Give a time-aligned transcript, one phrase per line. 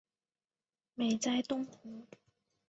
[0.95, 2.07] 美哉东湖！